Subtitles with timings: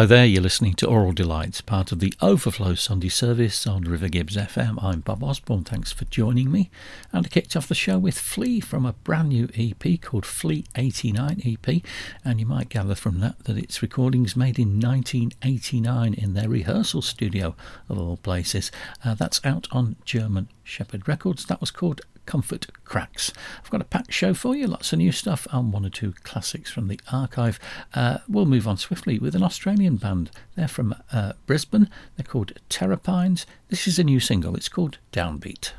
[0.00, 4.08] Hello there, you're listening to Oral Delights, part of the Overflow Sunday service on River
[4.08, 4.82] Gibbs FM.
[4.82, 6.70] I'm Bob Osborne, thanks for joining me.
[7.12, 10.64] And I kicked off the show with Flea from a brand new EP called Flea
[10.74, 11.82] 89 EP.
[12.24, 17.02] And you might gather from that that its recordings made in 1989 in their rehearsal
[17.02, 17.54] studio,
[17.90, 18.72] of all places.
[19.04, 21.44] Uh, that's out on German Shepherd Records.
[21.44, 22.00] That was called
[22.30, 23.32] Comfort Cracks.
[23.58, 26.14] I've got a packed show for you, lots of new stuff and one or two
[26.22, 27.58] classics from the archive.
[27.92, 30.30] Uh, we'll move on swiftly with an Australian band.
[30.54, 31.90] They're from uh, Brisbane.
[32.16, 33.46] They're called Terrapines.
[33.66, 34.54] This is a new single.
[34.54, 35.72] It's called Downbeat.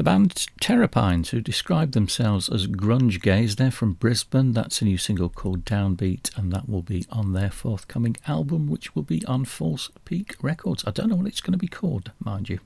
[0.00, 4.54] The band Terrapines, who describe themselves as grunge gays, they're from Brisbane.
[4.54, 8.94] That's a new single called Downbeat, and that will be on their forthcoming album, which
[8.94, 10.82] will be on False Peak Records.
[10.86, 12.60] I don't know what it's going to be called, mind you.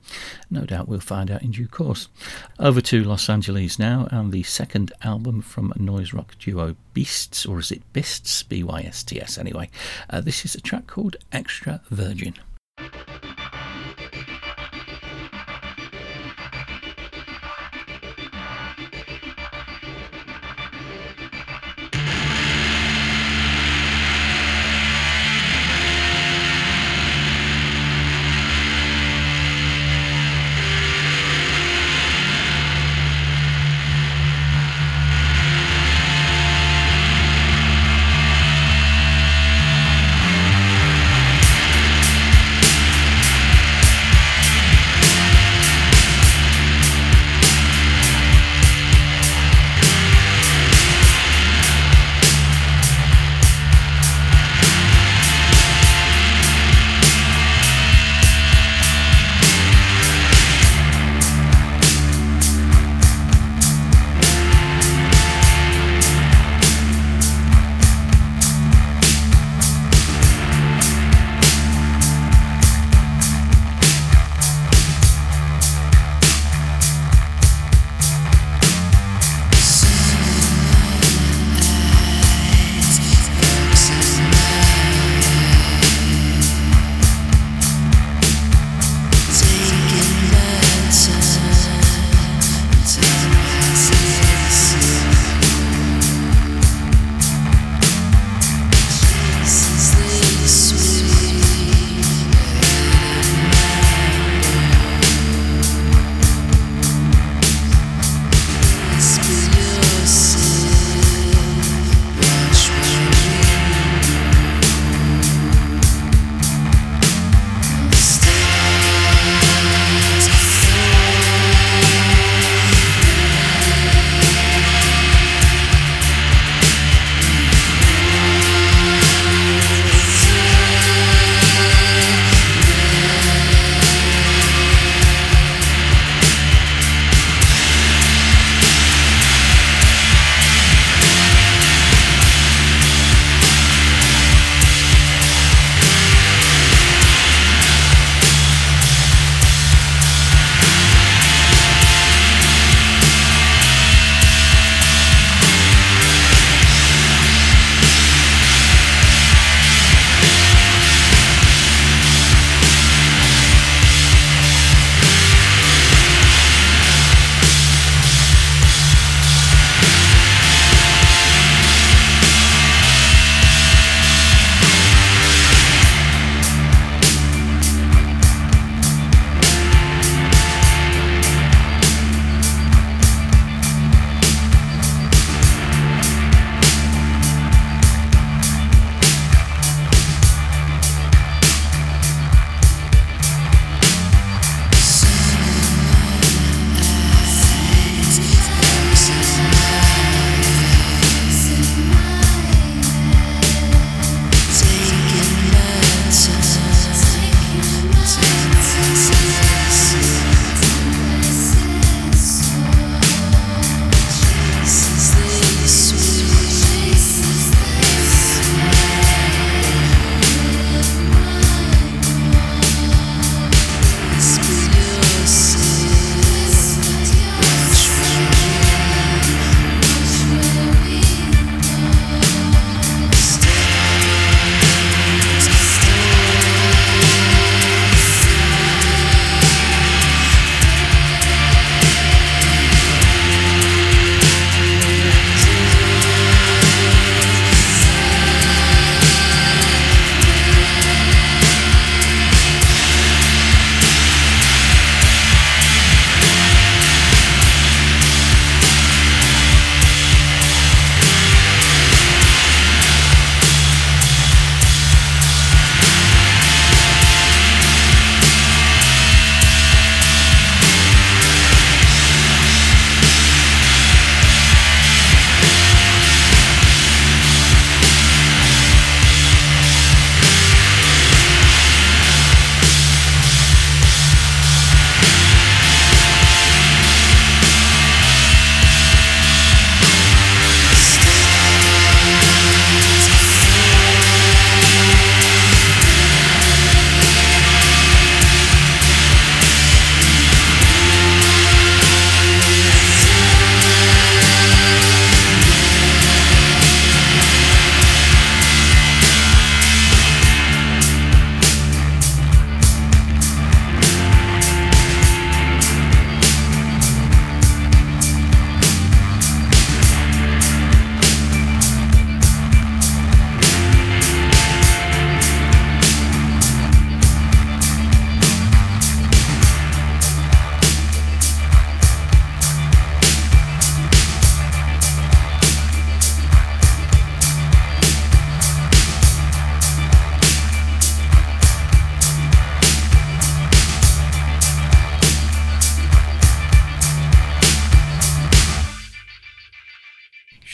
[0.49, 2.07] No doubt we'll find out in due course.
[2.57, 7.59] Over to Los Angeles now, and the second album from noise rock duo Beasts, or
[7.59, 8.43] is it Bists?
[8.43, 9.69] B Y S T S anyway.
[10.09, 12.35] Uh, this is a track called Extra Virgin.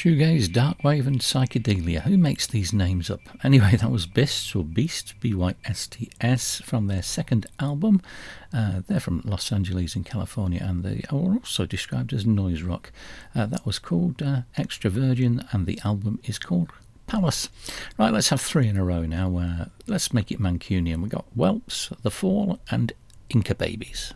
[0.01, 2.01] Shoegaze, Darkwave, and Psychedelia.
[2.01, 3.19] Who makes these names up?
[3.43, 8.01] Anyway, that was Bysts or Beast, B Y S T S, from their second album.
[8.51, 12.91] Uh, they're from Los Angeles in California and they are also described as noise rock.
[13.35, 16.71] Uh, that was called uh, Extra Virgin and the album is called
[17.05, 17.49] Palace.
[17.99, 19.37] Right, let's have three in a row now.
[19.37, 21.03] Uh, let's make it Mancunian.
[21.03, 22.91] We've got Whelps, The Fall, and
[23.29, 24.15] Inca Babies.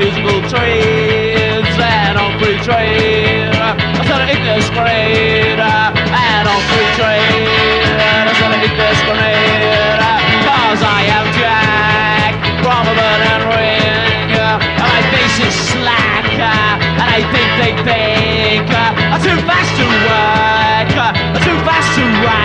[0.00, 3.52] Musical trees And on free trade.
[3.52, 7.84] I said it this grade And on free trade.
[8.24, 10.00] I said it this grade
[10.48, 12.32] Cause I am Jack
[12.64, 14.32] from a burning ring.
[14.40, 20.90] And my face is slack And I think, think, think I'm too fast to work
[20.96, 22.40] I'm too fast to write.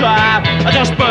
[0.00, 1.09] I just burn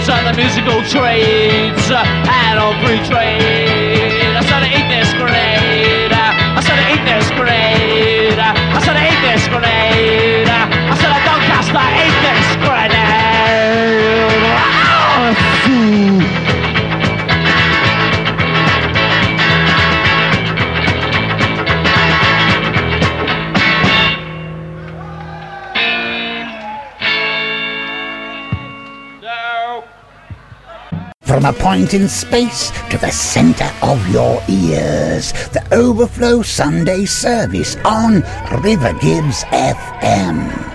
[0.00, 4.36] trades and the musical trades and on free trade.
[4.36, 6.12] I I eat this grenade.
[6.12, 8.38] I I eat this grenade.
[8.38, 8.54] I
[8.96, 10.79] I eat this grenade.
[31.30, 37.76] From a point in space to the center of your ears, the Overflow Sunday service
[37.84, 38.24] on
[38.64, 40.69] River Gibbs FM.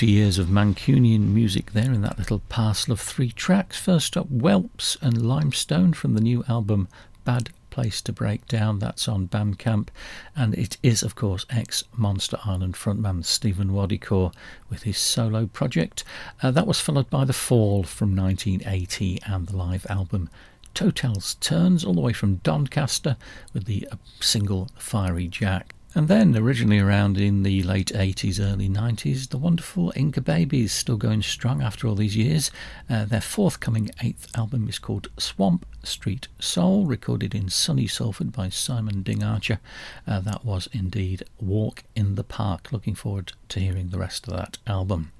[0.00, 3.78] 40 years of Mancunian music there in that little parcel of three tracks.
[3.78, 6.88] First up, Whelps and Limestone from the new album
[7.26, 8.78] Bad Place to Break Down.
[8.78, 9.88] That's on Bandcamp.
[10.34, 14.32] And it is, of course, ex Monster Island frontman Stephen Waddycore
[14.70, 16.02] with his solo project.
[16.42, 20.30] Uh, that was followed by The Fall from 1980 and the live album
[20.72, 23.18] Totale's Turns, all the way from Doncaster
[23.52, 25.74] with the uh, single Fiery Jack.
[25.92, 30.96] And then, originally around in the late 80s, early 90s, the wonderful Inca Babies, still
[30.96, 32.52] going strong after all these years.
[32.88, 38.50] Uh, their forthcoming eighth album is called Swamp Street Soul, recorded in sunny Salford by
[38.50, 39.58] Simon Ding Archer.
[40.06, 42.70] Uh, that was indeed Walk in the Park.
[42.70, 45.10] Looking forward to hearing the rest of that album.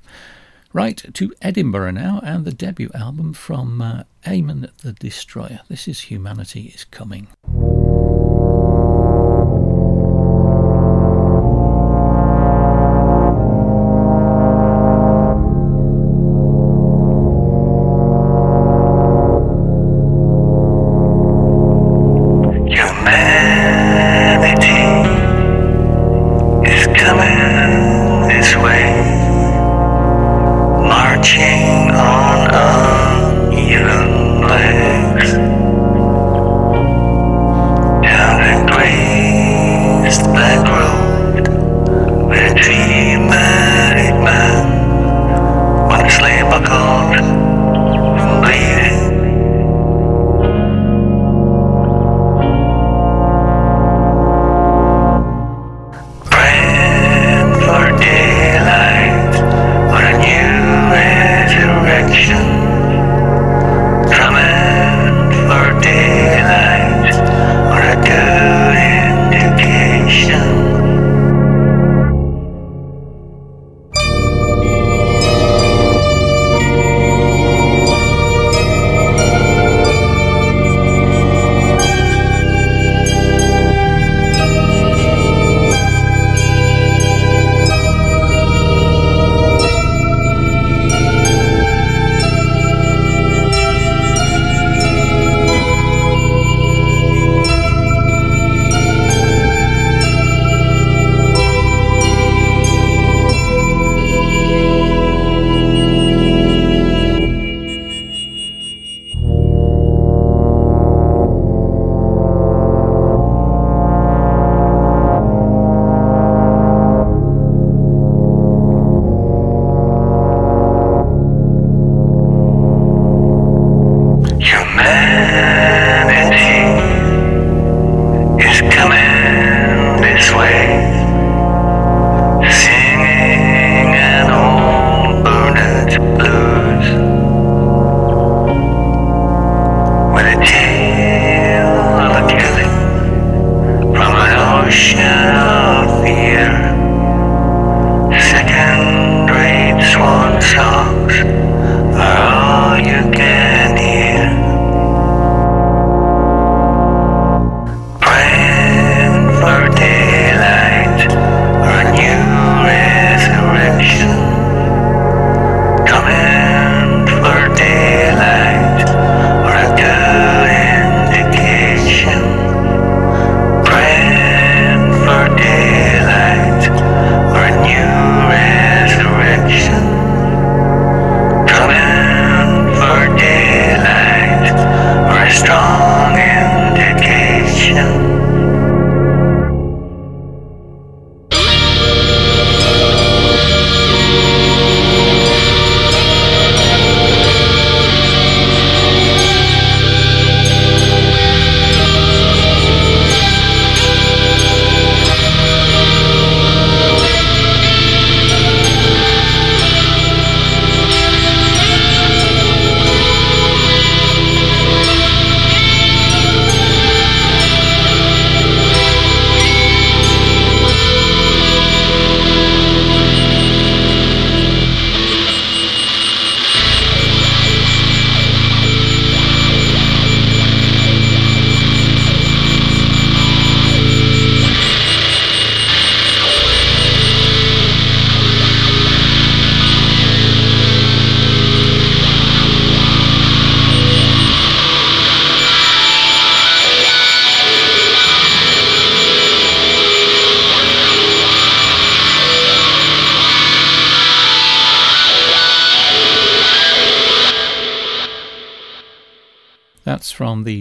[0.73, 5.63] Right to Edinburgh now, and the debut album from uh, Amon the Destroyer.
[5.69, 7.27] This is Humanity is Coming.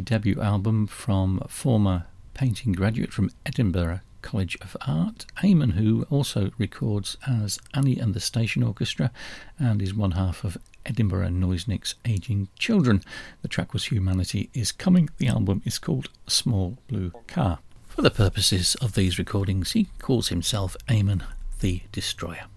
[0.10, 7.16] Debut album from former painting graduate from Edinburgh College of Art, Eamon, who also records
[7.28, 9.12] as Annie and the Station Orchestra
[9.60, 13.04] and is one half of Edinburgh Noisenicks Aging Children.
[13.44, 15.12] The track was Humanity is Coming.
[15.20, 17.60] The album is called Small Blue Car.
[17.88, 21.22] For the purposes of these recordings, he calls himself Eamon
[21.60, 22.48] the Destroyer.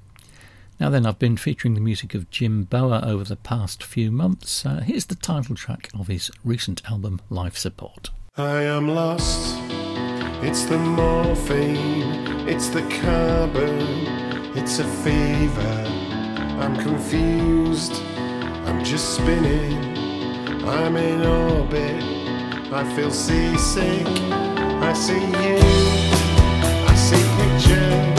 [0.80, 4.66] Now then, I've been featuring the music of Jim Bower over the past few months.
[4.66, 8.11] Uh, here's the title track of his recent album, Life Support.
[8.37, 9.56] I am lost.
[10.44, 13.78] It's the morphine, it's the carbon,
[14.56, 15.85] it's a fever.
[16.58, 17.92] I'm confused,
[18.66, 19.78] I'm just spinning.
[20.66, 22.02] I'm in orbit,
[22.72, 24.06] I feel seasick.
[24.08, 25.58] I see you,
[26.88, 28.12] I see pictures,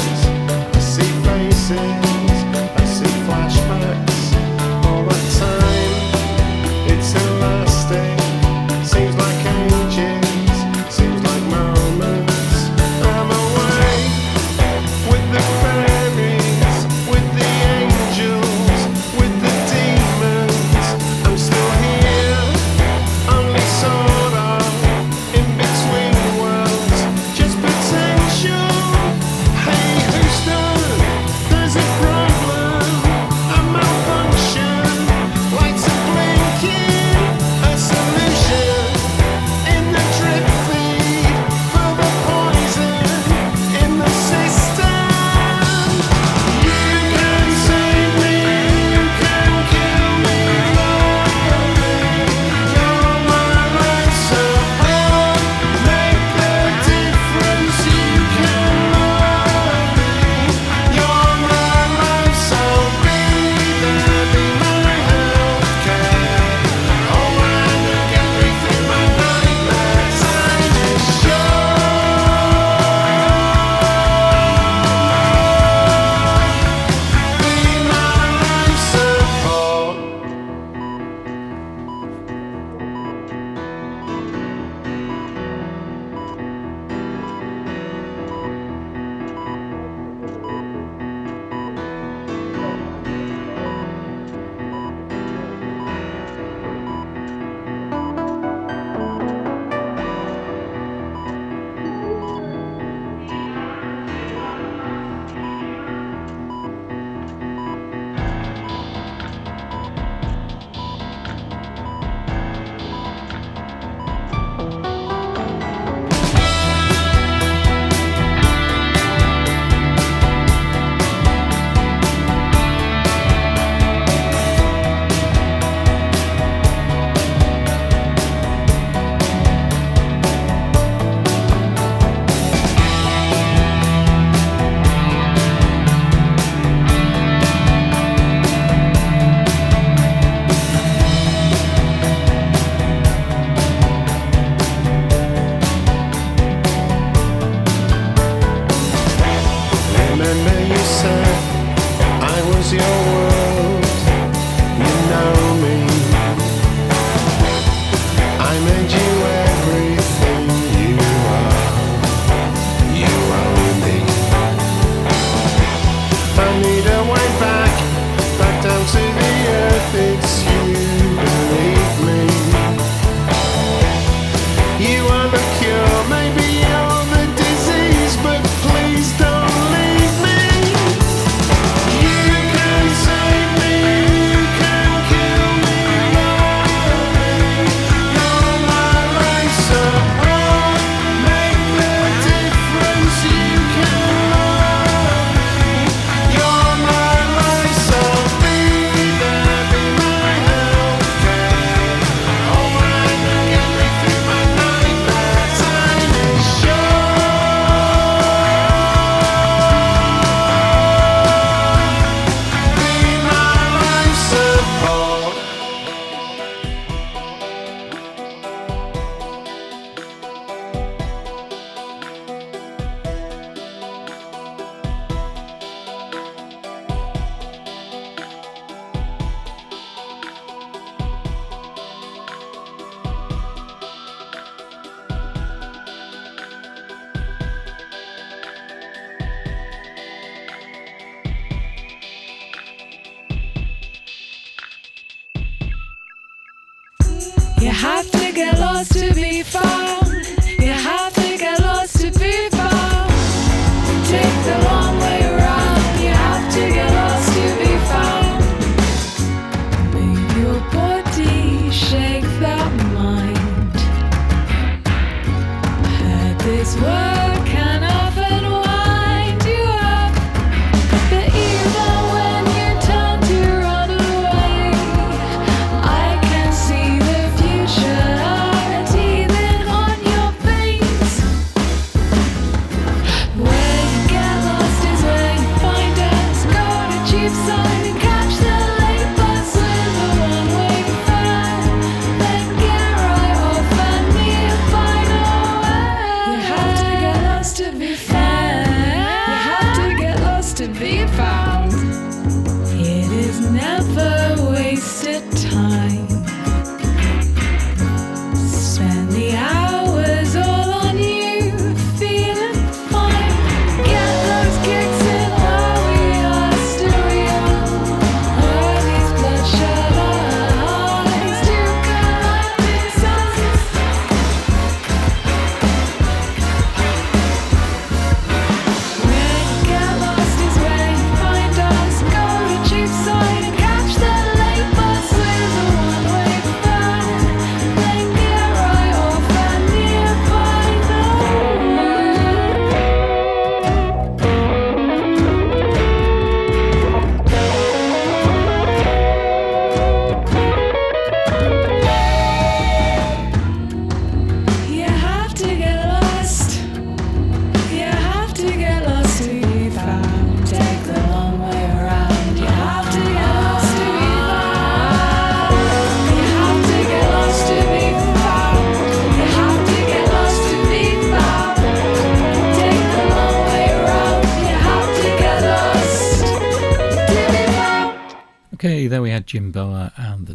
[247.74, 248.23] Have.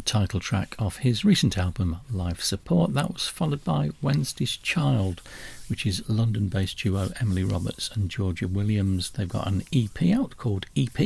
[0.09, 2.95] Title track of his recent album Life Support.
[2.95, 5.21] That was followed by Wednesday's Child,
[5.67, 9.11] which is London based duo Emily Roberts and Georgia Williams.
[9.11, 10.99] They've got an EP out called EP,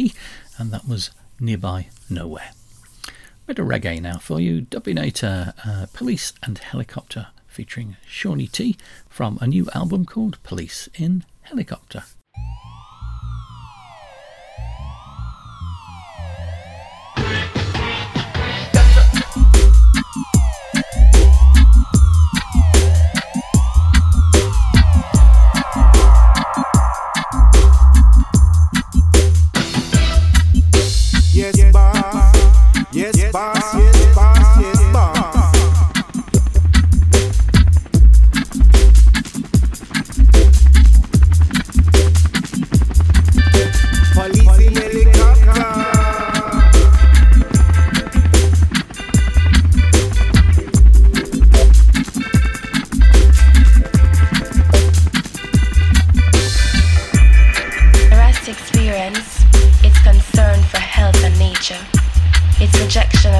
[0.57, 2.51] and that was Nearby Nowhere.
[3.45, 4.61] Bit of reggae now for you.
[4.61, 8.77] Dubinator, uh, Police and Helicopter, featuring Shawnee T
[9.09, 12.05] from a new album called Police in Helicopter.
[33.03, 33.62] yes, bye.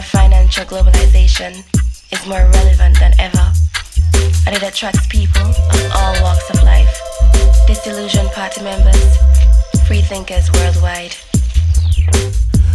[0.04, 1.64] of financial globalization
[2.12, 3.52] is more relevant than ever,
[4.46, 6.94] and it attracts people of all walks of life,
[7.68, 9.18] disillusioned party members,
[9.88, 11.16] free thinkers worldwide.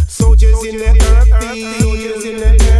[0.07, 2.78] Soldiers in the earth, soldiers in the earth.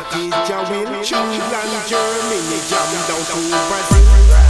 [0.00, 4.49] That is Jah will Germany, jam down to Brazil.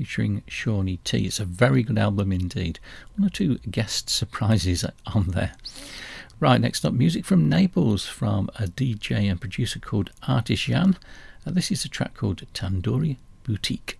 [0.00, 1.26] featuring Shawnee T.
[1.26, 2.80] It's a very good album indeed.
[3.18, 4.82] One or two guest surprises
[5.14, 5.52] on there.
[6.38, 10.96] Right, next up, music from Naples from a DJ and producer called Artisan.
[11.46, 13.99] Uh, this is a track called Tandoori Boutique.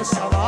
[0.00, 0.39] I'm sorry.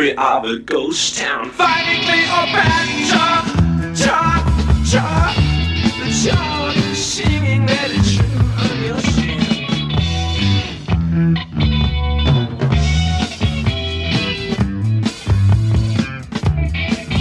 [0.00, 1.50] Of a ghost town.
[1.50, 3.44] Finding Cleopatra,
[3.94, 4.42] cha,
[4.86, 5.34] cha,
[6.00, 9.38] the child singing that it's true on your skin.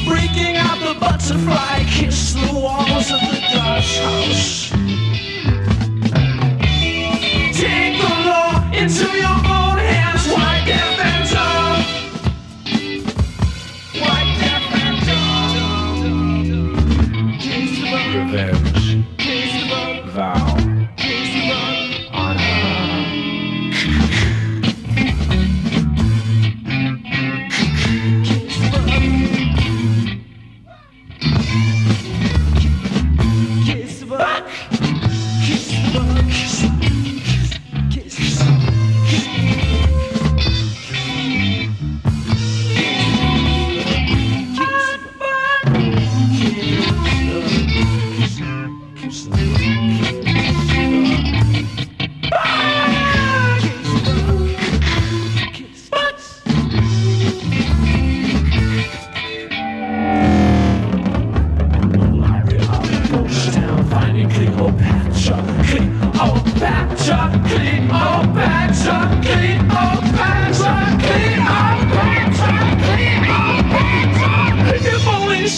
[0.07, 4.40] Breaking out the butterfly, kiss the walls of the Dutch house.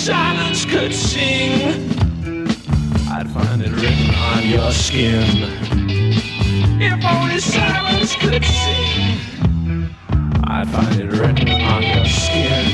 [0.03, 1.89] Silence could sing,
[3.09, 5.23] I'd find it written on your skin.
[6.81, 9.19] If only silence could sing,
[10.43, 12.72] I'd find it written on your skin.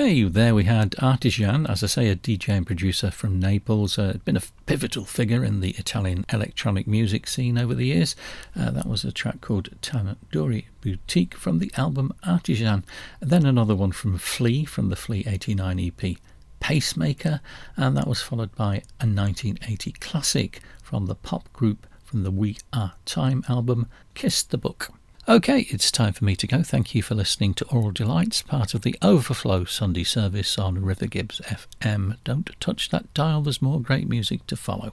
[0.00, 4.16] Okay, there we had Artisan, as I say, a DJ and producer from Naples, uh,
[4.24, 8.16] been a pivotal figure in the Italian electronic music scene over the years.
[8.58, 12.82] Uh, that was a track called Tanadori Boutique from the album Artisan.
[13.20, 16.16] Then another one from Flea from the Flea 89 EP
[16.60, 17.42] Pacemaker,
[17.76, 22.56] and that was followed by a 1980 classic from the pop group from the We
[22.72, 24.92] Are Time album Kiss the Book.
[25.30, 26.64] Okay, it's time for me to go.
[26.64, 31.06] Thank you for listening to Oral Delights, part of the Overflow Sunday service on River
[31.06, 32.16] Gibbs FM.
[32.24, 34.90] Don't touch that dial, there's more great music to follow.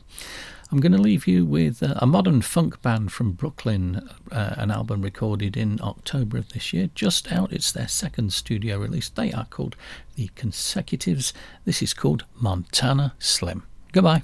[0.72, 4.70] I'm going to leave you with uh, a modern funk band from Brooklyn, uh, an
[4.70, 7.52] album recorded in October of this year, just out.
[7.52, 9.10] It's their second studio release.
[9.10, 9.76] They are called
[10.18, 11.34] The Consecutives.
[11.66, 13.64] This is called Montana Slim.
[13.92, 14.22] Goodbye.